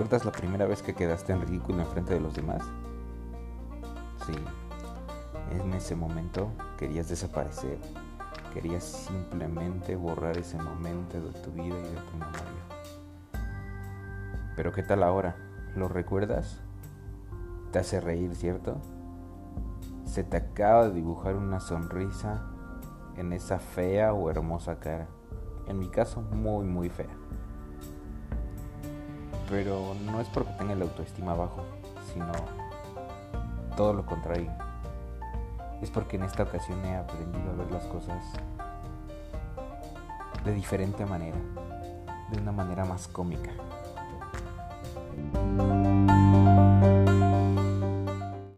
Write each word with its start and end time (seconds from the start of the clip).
¿Recuerdas 0.00 0.24
la 0.24 0.32
primera 0.32 0.64
vez 0.64 0.82
que 0.82 0.94
quedaste 0.94 1.34
en 1.34 1.42
ridículo 1.42 1.82
enfrente 1.82 2.14
de 2.14 2.20
los 2.20 2.34
demás? 2.34 2.62
Sí, 4.24 4.32
en 5.50 5.74
ese 5.74 5.94
momento 5.94 6.50
querías 6.78 7.10
desaparecer. 7.10 7.76
Querías 8.54 8.82
simplemente 8.82 9.96
borrar 9.96 10.38
ese 10.38 10.56
momento 10.56 11.20
de 11.20 11.38
tu 11.40 11.50
vida 11.52 11.78
y 11.78 11.82
de 11.82 12.00
tu 12.00 12.12
memoria. 12.12 12.62
Pero 14.56 14.72
¿qué 14.72 14.82
tal 14.82 15.02
ahora? 15.02 15.36
¿Lo 15.76 15.86
recuerdas? 15.86 16.60
Te 17.70 17.80
hace 17.80 18.00
reír, 18.00 18.34
¿cierto? 18.34 18.78
Se 20.06 20.24
te 20.24 20.38
acaba 20.38 20.88
de 20.88 20.94
dibujar 20.94 21.36
una 21.36 21.60
sonrisa 21.60 22.46
en 23.16 23.34
esa 23.34 23.58
fea 23.58 24.14
o 24.14 24.30
hermosa 24.30 24.80
cara. 24.80 25.08
En 25.66 25.78
mi 25.78 25.90
caso, 25.90 26.22
muy, 26.22 26.64
muy 26.64 26.88
fea. 26.88 27.14
Pero 29.50 29.94
no 30.06 30.20
es 30.20 30.28
porque 30.28 30.52
tenga 30.52 30.76
la 30.76 30.84
autoestima 30.84 31.34
bajo, 31.34 31.64
sino 32.12 32.30
todo 33.76 33.92
lo 33.92 34.06
contrario. 34.06 34.50
Es 35.82 35.90
porque 35.90 36.16
en 36.16 36.22
esta 36.22 36.44
ocasión 36.44 36.84
he 36.84 36.96
aprendido 36.96 37.50
a 37.50 37.54
ver 37.56 37.70
las 37.72 37.84
cosas 37.86 38.22
de 40.44 40.54
diferente 40.54 41.04
manera, 41.04 41.38
de 42.30 42.38
una 42.38 42.52
manera 42.52 42.84
más 42.84 43.08
cómica. 43.08 43.50